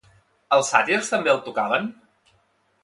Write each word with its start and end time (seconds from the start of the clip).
Els 0.57 0.71
sàtirs 0.75 1.11
també 1.13 1.33
el 1.35 1.41
tocaven? 1.51 1.89